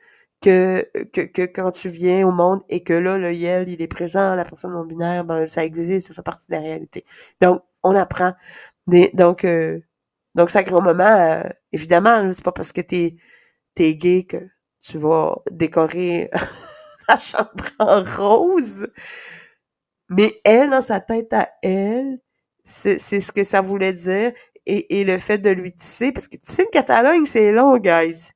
[0.44, 4.36] que, que, quand tu viens au monde et que là, le yel, il est présent,
[4.36, 7.04] la personne non binaire, ben, ça existe, ça fait partie de la réalité.
[7.40, 8.34] Donc, on apprend.
[9.14, 9.80] Donc, euh,
[10.34, 13.16] donc, grand-maman, euh, évidemment, c'est pas parce que t'es
[13.78, 14.36] es gay que
[14.80, 16.30] tu vas décorer
[17.08, 18.88] la chambre en rose.
[20.10, 22.20] Mais elle, dans sa tête à elle,
[22.64, 24.32] c'est ce que ça voulait dire.
[24.66, 28.32] Et, et le fait de lui tisser, parce que tisser une Catalogne, c'est long, guys.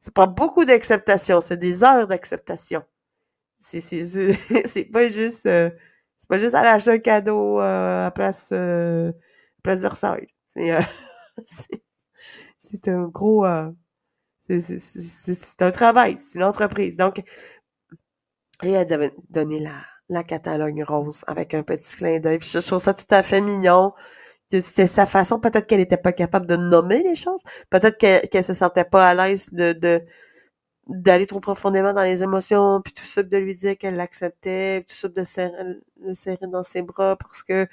[0.00, 2.82] C'est pas beaucoup d'acceptation, c'est des heures d'acceptation.
[3.58, 5.70] C'est c'est pas juste euh,
[6.18, 9.12] c'est pas juste à l'achat de cadeau euh, à place euh,
[9.62, 10.28] place Versailles.
[10.48, 10.80] C'est euh,
[12.58, 13.46] c'est un gros
[14.48, 16.96] c'est un travail, c'est une entreprise.
[16.96, 17.22] Donc
[18.62, 18.84] elle a
[19.30, 19.74] donné la
[20.08, 22.38] la Catalogne rose avec un petit clin d'œil.
[22.40, 23.92] Je trouve ça tout à fait mignon
[24.58, 25.38] c'était sa façon.
[25.40, 27.42] Peut-être qu'elle n'était pas capable de nommer les choses.
[27.70, 30.02] Peut-être qu'elle qu'elle se sentait pas à l'aise de, de
[30.88, 34.94] d'aller trop profondément dans les émotions, puis tout ça, de lui dire qu'elle l'acceptait, tout
[34.94, 35.52] ça, de serrer,
[36.02, 37.66] le serrer dans ses bras parce que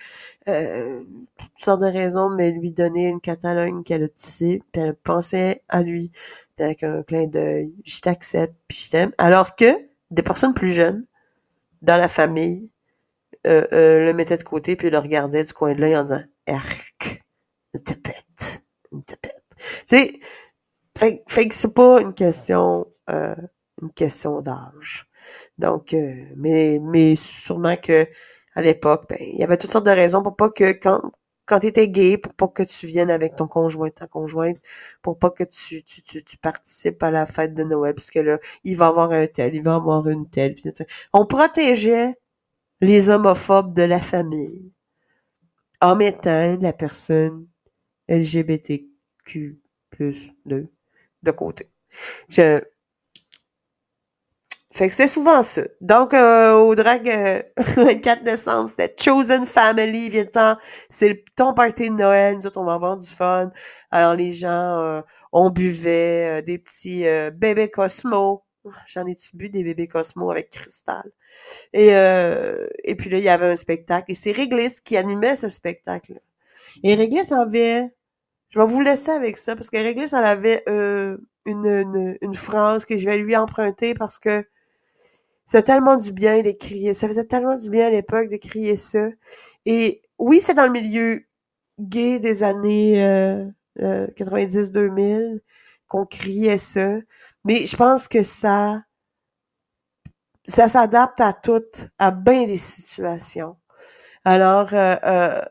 [0.48, 1.04] euh,
[1.38, 5.64] toutes sortes de raisons, mais lui donner une Catalogne qu'elle a tissée, puis elle pensait
[5.70, 6.12] à lui,
[6.60, 9.12] avec un clin d'œil, je t'accepte, puis je t'aime.
[9.18, 9.66] Alors que
[10.12, 11.06] des personnes plus jeunes,
[11.82, 12.72] dans la famille,
[13.72, 17.24] le mettaient de côté, puis le regardaient du coin de l'œil en disant Arc,
[17.74, 19.44] une tapette, une tapette.
[19.88, 20.20] Tu sais,
[20.98, 23.36] fait, que c'est pas une question, euh,
[23.82, 25.08] une question d'âge.
[25.58, 28.08] Donc, euh, mais, mais sûrement que
[28.56, 31.02] à l'époque, ben, il y avait toutes sortes de raisons pour pas que quand
[31.46, 34.58] quand t'étais gay, pour pas que tu viennes avec ton conjoint, ta conjointe,
[35.02, 38.20] pour pas que tu, tu, tu, tu, participes à la fête de Noël, parce que
[38.20, 40.56] là, il va avoir un tel, il va avoir une telle.
[41.14, 42.16] on protégeait
[42.82, 44.74] les homophobes de la famille
[45.82, 47.48] en mettant la personne
[48.10, 49.60] LGBTQ
[49.90, 50.68] plus 2
[51.24, 51.70] de côté.
[52.30, 52.62] Je...
[54.72, 55.64] Fait que c'est souvent ça.
[55.82, 57.42] Donc, euh, au drag, euh,
[57.78, 60.58] 24 décembre, c'était Chosen Family, viens
[60.90, 63.52] c'est ton party de Noël, nous autres, on va avoir du fun.
[63.90, 68.44] Alors, les gens, euh, on buvait euh, des petits bébés Cosmo.
[68.88, 71.12] J'en ai-tu bu des bébés Cosmo avec Cristal?
[71.74, 74.12] Et, euh, et puis là, il y avait un spectacle.
[74.12, 76.20] Et c'est Réglisse qui animait ce spectacle-là.
[76.84, 77.92] Et Réglisse avait...
[78.50, 82.98] Je vais vous laisser avec ça, parce que Réglisse, elle avait euh, une, phrase que
[82.98, 84.46] je vais lui emprunter parce que
[85.46, 86.94] c'est tellement du bien de crier.
[86.94, 89.10] Ça faisait tellement du bien à l'époque de crier ça.
[89.66, 91.24] Et oui, c'est dans le milieu
[91.80, 93.46] gay des années euh,
[93.80, 95.40] 90-2000 euh,
[95.88, 96.98] qu'on criait ça.
[97.48, 98.82] Mais je pense que ça
[100.46, 103.58] ça s'adapte à toutes, à bien des situations.
[104.26, 105.42] Alors, euh, euh,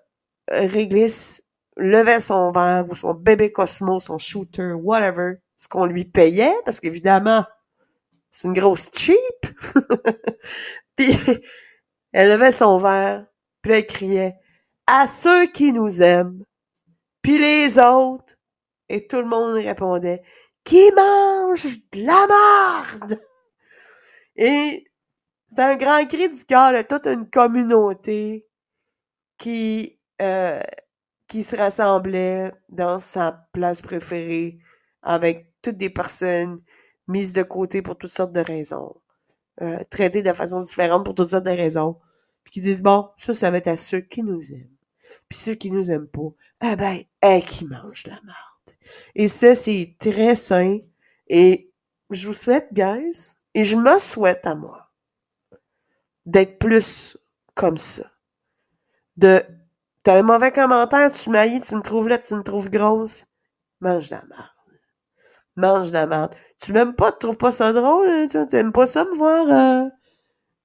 [0.51, 1.43] Réglisse
[1.77, 6.81] levait son verre ou son bébé Cosmo, son shooter, whatever, ce qu'on lui payait, parce
[6.81, 7.45] qu'évidemment,
[8.31, 9.17] c'est une grosse cheap.
[10.97, 11.17] puis,
[12.13, 13.27] elle levait son verre,
[13.63, 14.37] puis elle criait
[14.87, 16.45] «À ceux qui nous aiment,
[17.23, 18.35] puis les autres,
[18.89, 20.23] Et tout le monde répondait
[20.67, 23.21] Qui mange de la marde?
[24.35, 24.85] Et
[25.55, 28.49] c'est un grand cri du cœur de toute une communauté
[29.39, 30.61] qui, euh,
[31.29, 34.59] qui se rassemblait dans sa place préférée
[35.03, 36.61] avec toutes des personnes
[37.07, 38.93] mises de côté pour toutes sortes de raisons,
[39.61, 42.01] euh, traitées de façon différente pour toutes sortes de raisons,
[42.43, 44.77] puis qui disent bon, ça, ça va être à ceux qui nous aiment.
[45.29, 46.33] Puis ceux qui nous aiment pas,
[46.64, 48.56] eh ben, eh, qui mangent la marde.
[49.14, 50.79] Et ça, c'est très sain.
[51.29, 51.73] Et
[52.11, 54.91] je vous souhaite, guys, et je me souhaite à moi,
[56.25, 57.17] d'être plus
[57.55, 58.05] comme ça.
[59.17, 59.43] De,
[60.05, 63.27] t'as un mauvais commentaire, tu m'haïs, tu me trouves là, tu me trouves grosse.
[63.81, 64.51] Mange la marde.
[65.57, 66.35] Mange la marde.
[66.62, 69.14] Tu m'aimes pas, tu trouves pas ça drôle, hein, tu, tu aimes pas ça me
[69.17, 69.89] voir, euh,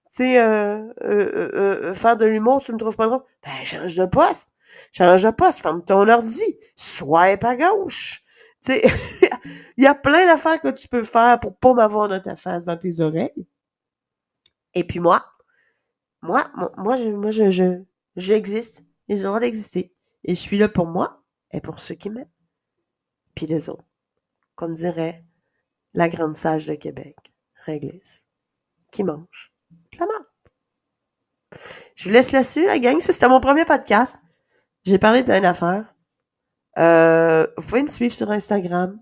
[0.05, 3.23] tu sais, euh, euh, faire de l'humour, tu me trouves pas drôle?
[3.43, 4.53] Ben, change de poste.
[4.91, 6.43] Change de poste, ferme ton ordi.
[6.75, 8.23] Swipe à gauche.
[8.67, 12.65] Il y a plein d'affaires que tu peux faire pour pas m'avoir dans ta face,
[12.65, 13.47] dans tes oreilles.
[14.73, 15.25] Et puis moi,
[16.21, 17.83] moi, moi, moi, je, moi, je, je,
[18.15, 18.83] j'existe.
[19.09, 19.93] J'ai le droit d'exister.
[20.23, 22.29] Et je suis là pour moi et pour ceux qui m'aiment.
[23.35, 23.85] Puis les autres.
[24.55, 25.25] Comme dirait
[25.93, 27.15] la grande sage de Québec,
[27.65, 28.25] Réglisse,
[28.91, 29.51] qui mange
[30.01, 31.57] la.
[31.95, 32.99] Je vous laisse là-dessus, la gang.
[32.99, 34.17] C'était mon premier podcast.
[34.83, 35.93] J'ai parlé d'une affaire.
[36.77, 38.99] Euh, vous pouvez me suivre sur Instagram,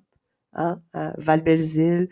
[0.54, 0.80] hein,
[1.18, 1.44] Val.
[1.48, 2.08] Euh,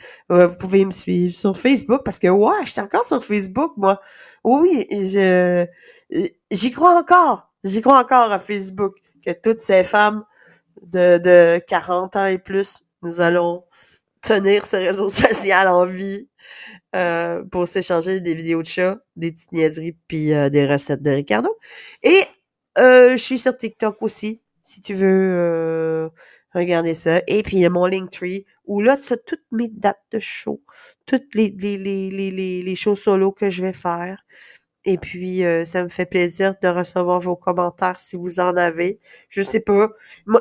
[0.48, 4.00] vous pouvez me suivre sur Facebook parce que ouais, je suis encore sur Facebook, moi.
[4.44, 5.66] Oui, je
[6.52, 7.52] j'y crois encore.
[7.64, 8.96] J'y crois encore à Facebook
[9.26, 10.24] que toutes ces femmes
[10.84, 13.66] de, de 40 ans et plus, nous allons
[14.22, 16.30] tenir ce réseau social en vie
[16.96, 21.12] euh, pour s'échanger des vidéos de chats, des petites niaiseries puis euh, des recettes de
[21.12, 21.50] Ricardo.
[22.04, 22.24] Et
[22.78, 26.10] je suis sur TikTok aussi, si tu veux euh,
[26.54, 27.22] regarder ça.
[27.28, 30.20] Et puis il y a mon Linktree où là tu as toutes mes dates de
[30.20, 30.62] show,
[31.06, 34.24] toutes les les les les les, shows solo que je vais faire.
[34.86, 39.00] Et puis euh, ça me fait plaisir de recevoir vos commentaires si vous en avez.
[39.30, 39.90] Je sais pas,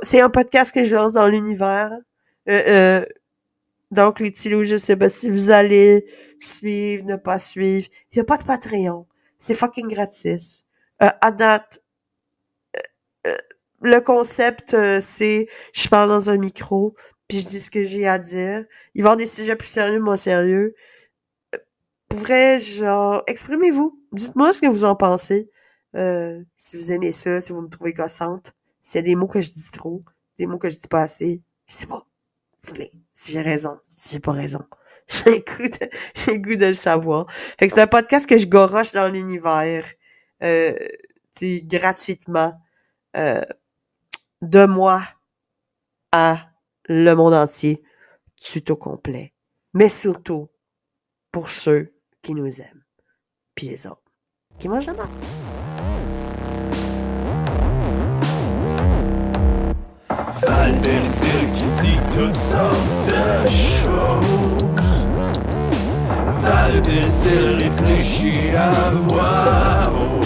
[0.03, 1.91] c'est un podcast que je lance dans l'univers.
[2.49, 3.07] Euh, euh,
[3.91, 6.07] donc, les petits je sais pas si vous allez
[6.41, 7.89] suivre, ne pas suivre.
[8.13, 9.07] Il n'y a pas de Patreon.
[9.39, 10.65] C'est fucking gratis.
[11.03, 11.86] Euh, à date, euh, euh,
[13.83, 16.95] le concept, euh, c'est je parle dans un micro,
[17.29, 18.65] puis je dis ce que j'ai à dire.
[18.95, 20.75] Il va y avoir des sujets plus sérieux, moins sérieux.
[21.55, 21.59] Euh,
[22.09, 24.01] Pour vrai, genre, exprimez-vous.
[24.13, 25.51] Dites-moi ce que vous en pensez.
[25.97, 29.29] Euh, si vous aimez ça, si vous me trouvez gossante, s'il y a des mots
[29.29, 30.03] que je dis trop,
[30.39, 32.07] des mots que je dis pas assez, je sais pas.
[32.61, 32.93] Dites-les.
[33.13, 34.65] Si j'ai raison, si j'ai pas raison.
[35.09, 37.31] J'ai goût de, j'ai le goût de le savoir.
[37.31, 39.87] Fait que c'est un podcast que je goroche dans l'univers,
[40.43, 40.75] euh,
[41.41, 42.53] gratuitement,
[43.17, 43.43] euh,
[44.43, 45.03] de moi
[46.13, 46.49] à
[46.89, 47.83] le monde entier,
[48.37, 49.33] tuto complet.
[49.75, 50.49] Mais surtout,
[51.33, 52.85] pour ceux qui nous aiment.
[53.55, 54.03] Puis les autres,
[54.59, 55.09] qui mangent la.
[60.43, 64.77] Val Belzile qui dit toutes sortes de choses.
[66.41, 66.83] Val
[67.59, 70.26] réfléchit à voix haute.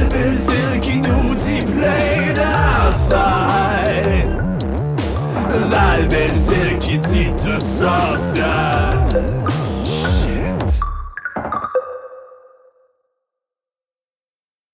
[0.00, 3.92] Belzile qui nous dit plein d'affaires.
[6.80, 7.30] Qui dit